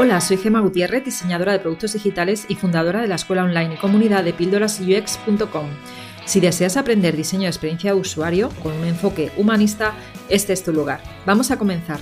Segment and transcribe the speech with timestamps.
[0.00, 3.78] Hola, soy Gema Gutiérrez, diseñadora de productos digitales y fundadora de la escuela online y
[3.78, 5.70] comunidad de píldorasux.com.
[6.24, 9.96] Si deseas aprender diseño de experiencia de usuario con un enfoque humanista,
[10.28, 11.00] este es tu lugar.
[11.26, 11.98] Vamos a comenzar.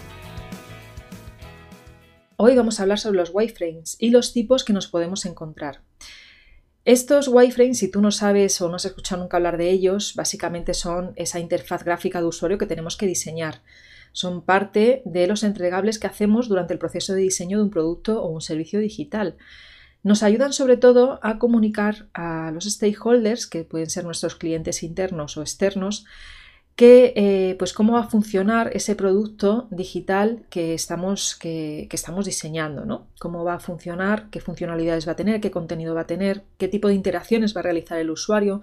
[2.36, 5.80] Hoy vamos a hablar sobre los wireframes y los tipos que nos podemos encontrar.
[6.84, 10.74] Estos wireframes, si tú no sabes o no has escuchado nunca hablar de ellos, básicamente
[10.74, 13.62] son esa interfaz gráfica de usuario que tenemos que diseñar
[14.16, 18.22] son parte de los entregables que hacemos durante el proceso de diseño de un producto
[18.22, 19.36] o un servicio digital.
[20.02, 25.36] Nos ayudan sobre todo a comunicar a los stakeholders, que pueden ser nuestros clientes internos
[25.36, 26.06] o externos,
[26.76, 32.24] que, eh, pues cómo va a funcionar ese producto digital que estamos, que, que estamos
[32.24, 33.08] diseñando, ¿no?
[33.18, 36.68] Cómo va a funcionar, qué funcionalidades va a tener, qué contenido va a tener, qué
[36.68, 38.62] tipo de interacciones va a realizar el usuario,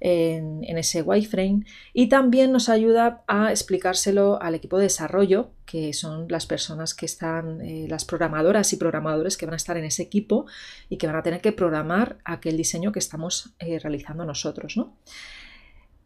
[0.00, 6.26] en, ese wireframe y también nos ayuda a explicárselo al equipo de desarrollo, que son
[6.28, 10.02] las personas que están, eh, las programadoras y programadores que van a estar en ese
[10.02, 10.46] equipo
[10.88, 14.76] y que van a tener que programar aquel diseño que estamos eh, realizando nosotros.
[14.76, 14.96] ¿no?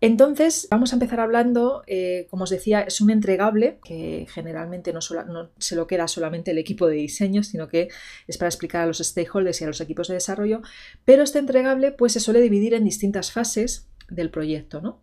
[0.00, 5.00] Entonces, vamos a empezar hablando, eh, como os decía, es un entregable que generalmente no,
[5.28, 7.88] no, se lo queda solamente el equipo de diseño, sino que
[8.26, 10.62] es para explicar a los stakeholders y a los equipos de desarrollo,
[11.04, 14.80] pero este entregable pues, se suele dividir en distintas fases del proyecto.
[14.80, 15.00] ¿no?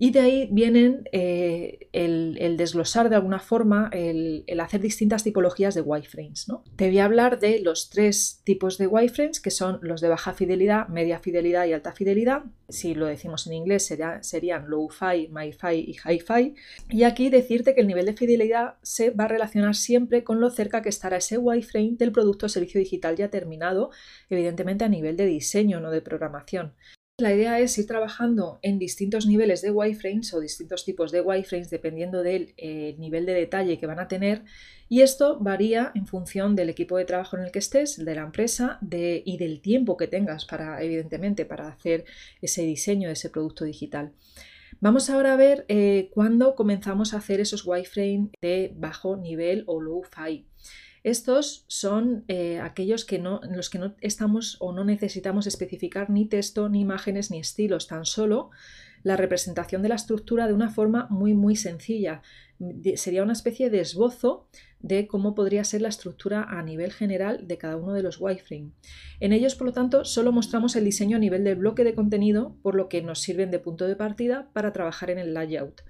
[0.00, 5.80] Y de ahí vienen eh, el, desglosar de alguna forma, el, hacer distintas tipologías de
[5.80, 6.48] wireframes.
[6.48, 6.62] ¿no?
[6.76, 10.34] Te voy a hablar de los tres tipos de wireframes, que son los de baja
[10.34, 12.44] fidelidad, media fidelidad y alta fidelidad.
[12.68, 16.54] Si lo decimos en inglés serían low-fi, mi-fi y hi-fi.
[16.90, 20.50] Y aquí decirte que el nivel de fidelidad se va a relacionar siempre con lo
[20.50, 23.90] cerca que estará ese wireframe del producto o servicio digital ya terminado,
[24.30, 26.74] evidentemente a nivel de diseño, no de programación.
[27.20, 31.68] La idea es ir trabajando en distintos niveles de wireframes o distintos tipos de wireframes
[31.68, 34.44] dependiendo del eh, nivel de detalle que van a tener
[34.88, 38.22] y esto varía en función del equipo de trabajo en el que estés, de la
[38.22, 42.04] empresa y del tiempo que tengas para, evidentemente, para hacer
[42.40, 44.12] ese diseño de ese producto digital.
[44.80, 49.80] Vamos ahora a ver eh, cuándo comenzamos a hacer esos wireframes de bajo nivel o
[49.80, 50.46] low-fi.
[51.02, 56.10] Estos son eh, aquellos que no, en los que no estamos o no necesitamos especificar
[56.10, 58.50] ni texto, ni imágenes, ni estilos, tan solo
[59.02, 62.22] la representación de la estructura de una forma muy muy sencilla.
[62.96, 64.48] Sería una especie de esbozo
[64.80, 68.72] de cómo podría ser la estructura a nivel general de cada uno de los wireframe.
[69.20, 72.56] En ellos, por lo tanto, solo mostramos el diseño a nivel del bloque de contenido,
[72.62, 75.82] por lo que nos sirven de punto de partida para trabajar en el layout.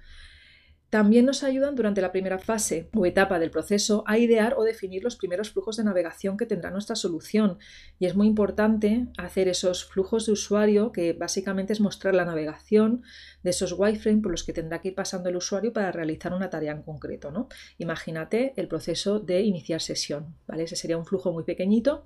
[0.89, 5.03] También nos ayudan durante la primera fase o etapa del proceso a idear o definir
[5.03, 7.59] los primeros flujos de navegación que tendrá nuestra solución.
[7.99, 13.03] Y es muy importante hacer esos flujos de usuario, que básicamente es mostrar la navegación
[13.43, 16.49] de esos wireframes por los que tendrá que ir pasando el usuario para realizar una
[16.49, 17.29] tarea en concreto.
[17.29, 17.49] ¿no?
[17.77, 20.35] Imagínate el proceso de iniciar sesión.
[20.47, 20.63] ¿vale?
[20.63, 22.05] Ese sería un flujo muy pequeñito,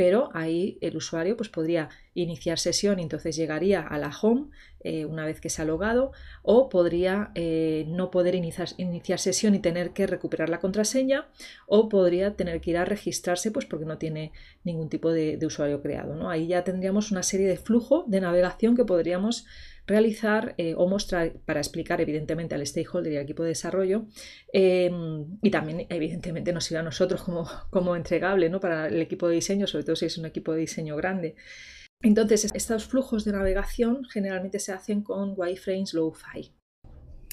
[0.00, 4.46] pero ahí el usuario pues, podría iniciar sesión y entonces llegaría a la home
[4.82, 6.12] eh, una vez que se ha logado
[6.42, 11.28] o podría eh, no poder iniciar, iniciar, sesión y tener que recuperar la contraseña
[11.66, 14.32] o podría tener que ir a registrarse pues porque no tiene
[14.64, 16.16] ningún tipo de, usuario creado.
[16.16, 16.30] ¿no?
[16.30, 19.44] Ahí ya tendríamos una serie de flujo de navegación que podríamos
[19.90, 24.06] realizar eh, o mostrar para explicar evidentemente al stakeholder y al equipo de desarrollo
[24.52, 28.60] em, y también evidentemente nos sirve a nosotros como, como entregable ¿no?
[28.60, 31.34] para el equipo de diseño, sobre todo si es un equipo de diseño grande.
[32.02, 36.54] Entonces, estos flujos de navegación generalmente se hacen con wireframes low-fi.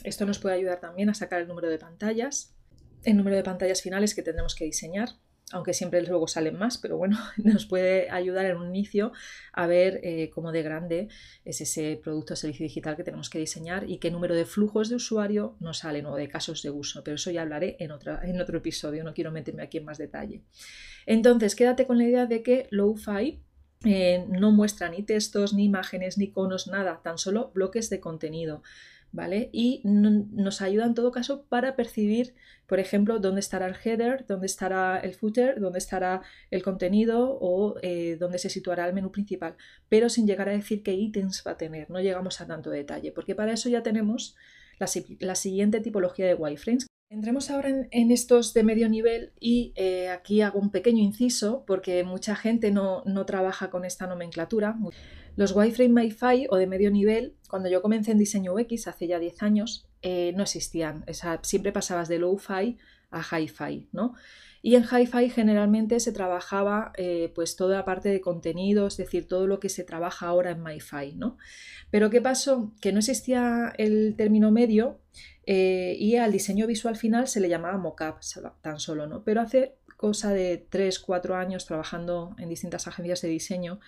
[0.04, 2.58] Esto nos puede ayudar también a sacar el número de pantallas,
[3.04, 5.10] el número de pantallas finales que tendremos que diseñar,
[5.54, 9.14] aunque siempre luego salen más, pero bueno, nos puede ayudar en un inicio
[9.54, 11.08] a ver eh, cómo de grande
[11.46, 14.90] es ese producto o servicio digital que tenemos que diseñar y qué número de flujos
[14.90, 18.58] de usuario nos salen o de casos de uso, pero eso ya hablaré en, otro
[18.58, 20.44] episodio, no quiero meterme aquí en más detalle.
[21.06, 23.42] Entonces, quédate con la idea de que low-fi
[23.86, 28.64] eh, no muestra ni textos, ni imágenes, ni iconos, nada, tan solo bloques de contenido.
[29.52, 32.36] Y nos ayuda en todo caso para percibir,
[32.68, 36.22] por ejemplo, dónde estará el header, dónde estará el footer, dónde estará
[36.52, 39.56] el contenido o eh, dónde se situará el menú principal,
[39.90, 43.12] pero sin llegar a decir qué ítems va a tener, no llegamos a tanto detalle,
[43.12, 44.36] porque para eso ya tenemos
[44.80, 44.88] la,
[45.20, 50.42] la siguiente tipología de wireframes, Entremos ahora en, estos de medio nivel y eh, aquí
[50.42, 54.76] hago un pequeño inciso porque mucha gente no, trabaja con esta nomenclatura.
[55.38, 59.20] Los wireframe MiFi o de medio nivel, cuando yo comencé en diseño UX hace ya
[59.20, 61.06] 10 años, eh, no existían.
[61.44, 62.78] siempre pasabas de low-fi
[63.12, 64.14] a hi-fi, ¿no?
[64.62, 69.28] Y en hi-fi generalmente se trabajaba eh, pues toda la parte de contenido, es decir,
[69.28, 71.38] todo lo que se trabaja ahora en MiFi, ¿no?
[71.90, 72.74] Pero ¿qué pasó?
[72.82, 75.00] Que no existía el término medio
[75.46, 78.20] eh, y al diseño visual final se le llamaba mockup
[78.62, 79.24] tan solo, ¿no?
[79.24, 83.80] Pero hace cosa de 3, 4 años trabajando en distintas agencias de diseño,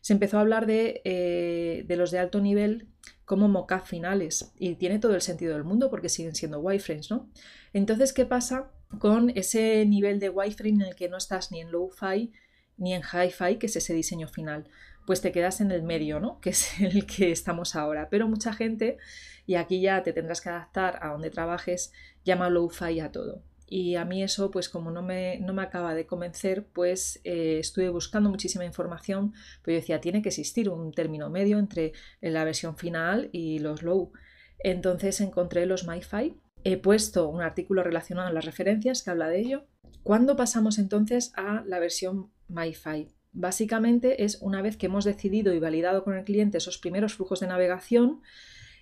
[0.00, 2.88] se empezó a hablar de, eh, de los de alto nivel
[3.24, 7.28] como mockup finales y tiene todo el sentido del mundo porque siguen siendo wireframes, ¿no?
[7.72, 8.70] Entonces, ¿qué pasa
[9.00, 12.32] con ese nivel de wireframe en el que no estás ni en low-fi
[12.76, 14.68] ni en hi-fi, que es ese diseño final?
[15.06, 16.38] Pues te quedas en el medio, ¿no?
[16.40, 18.08] Que es el que estamos ahora.
[18.08, 18.98] Pero mucha gente,
[19.44, 21.92] y aquí ya te tendrás que adaptar a donde trabajes,
[22.24, 25.94] llama low-fi a todo y a mí eso pues como no me, no me acaba
[25.94, 29.32] de convencer pues eh, estuve buscando muchísima información
[29.62, 33.82] pero yo decía tiene que existir un término medio entre la versión final y los
[33.82, 34.12] low
[34.60, 36.34] entonces encontré los MyFi
[36.64, 39.66] he puesto un artículo relacionado a las referencias que habla de ello
[40.02, 43.08] ¿cuándo pasamos entonces a la versión MyFi?
[43.32, 47.40] Básicamente es una vez que hemos decidido y validado con el cliente esos primeros flujos
[47.40, 48.22] de navegación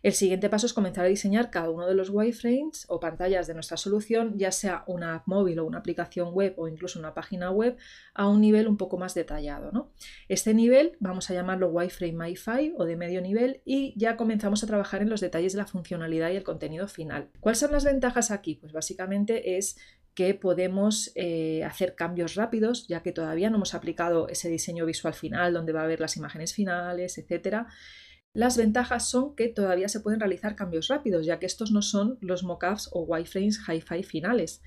[0.04, 3.54] el siguiente paso es comenzar a diseñar cada uno de los wireframes o pantallas de
[3.54, 7.50] nuestra solución, ya sea una app móvil o una aplicación web o incluso una página
[7.50, 7.78] web,
[8.12, 9.72] a un nivel un poco más detallado.
[9.72, 9.92] ¿no?
[10.28, 14.66] Este nivel vamos a llamarlo wireframe MyFi o de medio nivel y ya comenzamos a
[14.66, 17.30] trabajar en los detalles de la funcionalidad y el contenido final.
[17.40, 18.56] ¿Cuáles son las ventajas aquí?
[18.56, 19.78] Pues básicamente es
[20.12, 25.14] que podemos eh, hacer cambios rápidos, ya que todavía no hemos aplicado ese diseño visual
[25.14, 27.68] final donde va a haber las imágenes finales, etcétera.
[28.34, 32.18] Las ventajas son que todavía se pueden realizar cambios rápidos, ya que estos no son
[32.20, 34.60] los mockups o wireframes hi-fi finales.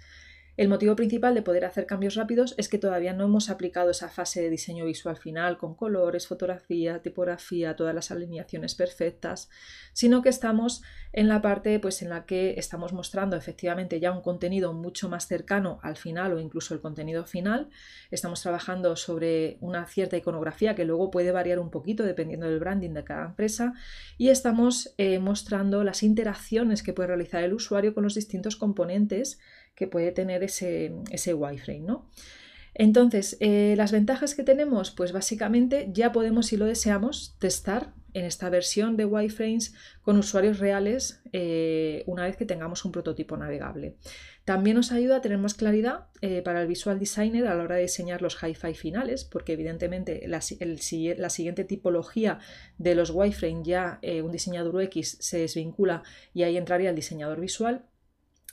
[0.58, 4.10] El motivo principal de poder hacer cambios rápidos es que todavía no hemos aplicado esa
[4.10, 9.50] fase de diseño visual final con colores, fotografía, tipografía, todas las alineaciones perfectas,
[9.94, 10.82] sino que estamos
[11.14, 15.28] en la parte pues, en la que estamos mostrando efectivamente ya un contenido mucho más
[15.28, 17.70] cercano al final o incluso el contenido final.
[18.10, 22.96] Estamos trabajando sobre una cierta iconografía que luego puede variar un poquito dependiendo del branding
[22.96, 23.76] de cada empresa
[24.18, 29.38] y estamos eh, mostrando las interacciones que puede realizar el usuario con los distintos componentes
[29.78, 31.82] que puede tener ese, ese wireframe.
[31.82, 32.10] ¿no?
[32.74, 38.26] Entonces, eh, las ventajas que tenemos, pues básicamente ya podemos, si lo deseamos, testar en
[38.26, 43.98] esta versión de wireframes con usuarios reales eh, una vez que tengamos un prototipo navegable.
[44.46, 47.76] También nos ayuda a tener más claridad eh, para el visual designer a la hora
[47.76, 50.40] de diseñar los hi-fi finales, porque evidentemente la,
[51.18, 52.40] la, siguiente tipología
[52.80, 56.02] de los wireframes ya un diseñador UX se desvincula
[56.34, 57.86] y ahí entraría el diseñador visual.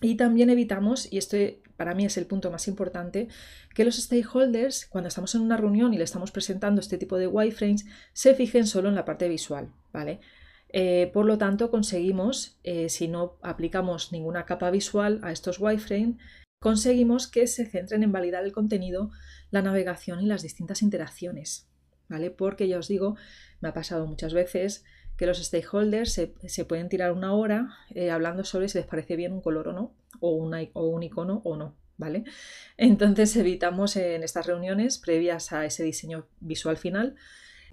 [0.01, 1.37] Y también evitamos, y esto
[1.77, 3.29] para mí es el punto más importante,
[3.75, 7.27] que los stakeholders, cuando estamos en una reunión y le estamos presentando este tipo de
[7.27, 10.21] wireframes, se fijen solo en la parte visual, ¿vale?
[10.69, 16.17] Eh, por lo tanto, conseguimos, eh, si no aplicamos ninguna capa visual a estos wireframes,
[16.59, 19.11] conseguimos que se centren en validar el contenido,
[19.51, 21.69] la navegación y las distintas interacciones,
[22.09, 22.31] ¿vale?
[22.31, 23.17] Porque ya os digo,
[23.61, 24.85] me ha pasado muchas veces
[25.17, 29.33] que los stakeholders se, pueden tirar una hora eh, hablando sobre si les parece bien
[29.33, 31.77] un color o no, o, o un icono o no.
[31.97, 32.25] ¿Vale?
[32.77, 37.15] Entonces evitamos en estas reuniones previas a ese diseño visual final,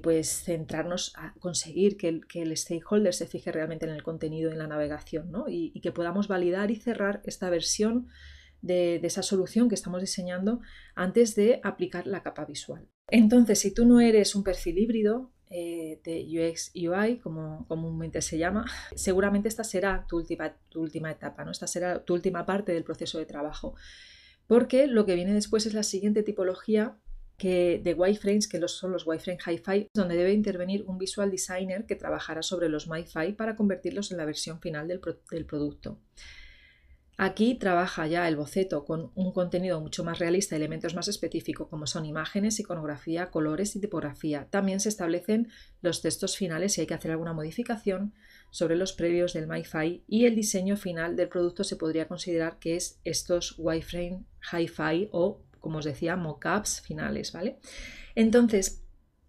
[0.03, 4.51] pues centrarnos a conseguir que el, que el stakeholder se fije realmente en el contenido,
[4.51, 5.45] en la navegación, ¿no?
[5.47, 8.07] y, que podamos validar y cerrar esta versión
[8.61, 10.61] de, de, esa solución que estamos diseñando
[10.95, 12.87] antes de aplicar la capa visual.
[13.07, 18.37] Entonces, si tú no eres un perfil híbrido, eh, de UX UI, como comúnmente se
[18.37, 18.65] llama,
[18.95, 21.51] seguramente esta será tu última, tu última etapa, ¿no?
[21.51, 23.75] esta será tu última parte del proceso de trabajo.
[24.47, 26.97] Porque lo que viene después es la siguiente tipología
[27.37, 31.95] que, de wireframes, que son los wireframes Hi-Fi, donde debe intervenir un visual designer que
[31.95, 35.99] trabajará sobre los MiFi para convertirlos en la versión final del producto.
[37.23, 41.85] Aquí trabaja ya el boceto con un contenido mucho más realista, elementos más específicos como
[41.85, 44.47] son imágenes, iconografía, colores y tipografía.
[44.49, 45.49] También se establecen
[45.83, 48.15] los textos finales si hay que hacer alguna modificación
[48.49, 52.75] sobre los previos del MyFi y el diseño final del producto se podría considerar que
[52.75, 57.59] es estos wireframe hi-fi o, como os decía, mockups finales, ¿vale?
[58.15, 58.81] Entonces,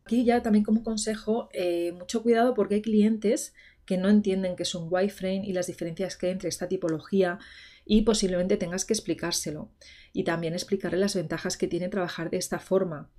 [0.07, 3.53] aquí ya también como consejo, eh, mucho cuidado porque hay clientes
[3.85, 7.39] que no entienden que es un wireframe y las diferencias que hay entre esta tipología
[7.85, 9.71] y posiblemente tengas que explicárselo
[10.13, 13.11] y también explicarle las ventajas que tiene trabajar de esta forma.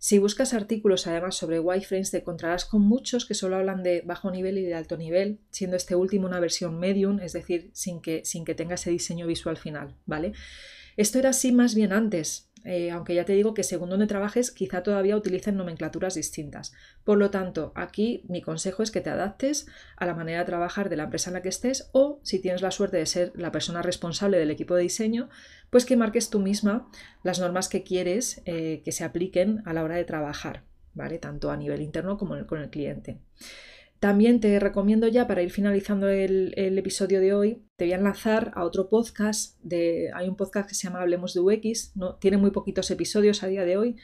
[0.00, 4.30] Si buscas artículos además sobre wireframes te encontrarás con muchos que solo hablan de bajo
[4.30, 8.24] nivel y de alto nivel, siendo este último una versión medium, es decir, sin que,
[8.24, 10.32] sin que tenga ese diseño visual final, ¿vale?
[10.96, 14.50] Esto era así más bien antes, eh, aunque ya te digo que según donde trabajes,
[14.50, 16.72] quizá todavía utilicen nomenclaturas distintas.
[17.04, 20.88] Por lo tanto, aquí mi consejo es que te adaptes a la manera de trabajar
[20.88, 23.52] de la empresa en la que estés o, si tienes la suerte de ser la
[23.52, 25.28] persona responsable del equipo de diseño,
[25.70, 26.88] pues que marques tú misma
[27.22, 31.18] las normas que quieres eh, que se apliquen a la hora de trabajar, ¿vale?
[31.18, 33.18] Tanto a nivel interno como con el cliente.
[34.00, 38.52] También te recomiendo ya para ir finalizando el, episodio de hoy, te voy a enlazar
[38.54, 39.58] a otro podcast.
[39.62, 42.14] De, hay un podcast que se llama Hablemos de UX, ¿no?
[42.16, 43.96] tiene muy poquitos episodios a día de hoy,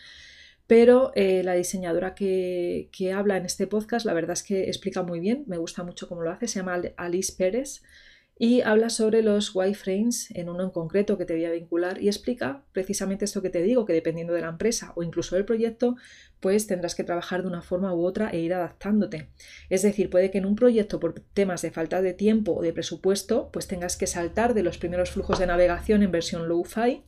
[0.66, 5.02] pero eh, la diseñadora que, que, habla en este podcast, la verdad es que explica
[5.02, 7.82] muy bien, me gusta mucho cómo lo hace, se llama Alice Pérez
[8.36, 12.08] y habla sobre los wireframes en uno en concreto que te voy a vincular y
[12.08, 15.96] explica precisamente esto que te digo, que dependiendo de la empresa o incluso del proyecto,
[16.40, 19.28] pues tendrás que trabajar de una forma u otra e ir adaptándote.
[19.70, 22.72] Es decir, puede que en un proyecto por temas de falta de tiempo o de
[22.72, 27.04] presupuesto, pues tengas que saltar de los primeros flujos de navegación en versión low-fi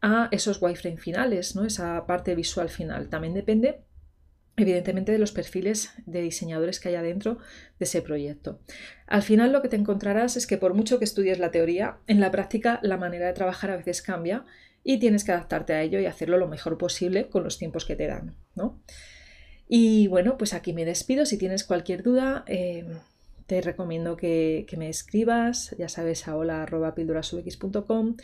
[0.00, 1.64] a esos wireframe finales, ¿no?
[1.64, 3.08] esa parte visual final.
[3.08, 3.80] También depende
[4.58, 7.38] evidentemente de los perfiles de diseñadores que haya dentro
[7.78, 8.60] de ese proyecto.
[9.06, 12.20] Al final lo que te encontrarás es que por mucho que estudies la teoría, en
[12.20, 14.44] la práctica la manera de trabajar a veces cambia
[14.84, 17.96] y tienes que adaptarte a ello y hacerlo lo mejor posible con los tiempos que
[17.96, 18.36] te dan.
[19.68, 21.26] Y bueno, pues aquí me despido.
[21.26, 22.86] Si tienes cualquier duda, eh,
[23.46, 28.16] te recomiendo que, me escribas, ya sabes, a hola.pildurasubx.com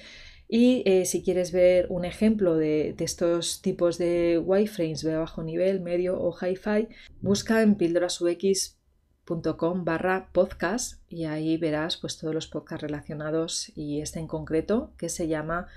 [0.49, 5.81] y eh, si quieres ver un ejemplo de, estos tipos de wireframes de bajo nivel,
[5.81, 6.89] medio o hi-fi,
[7.21, 14.19] busca en pildorasux.com barra podcast y ahí verás pues, todos los podcasts relacionados y este
[14.19, 15.69] en concreto que se llama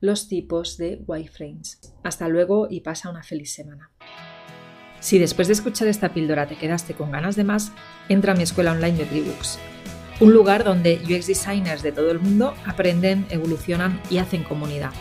[0.00, 1.80] Los tipos de wireframes.
[2.04, 3.90] Hasta luego y pasa una feliz semana.
[5.00, 7.72] Si después de escuchar esta píldora te quedaste con ganas de más,
[8.08, 9.58] entra a mi escuela online de Tribooks
[10.22, 14.92] un lugar donde UX designers de todo el mundo aprenden, evolucionan y hacen comunidad.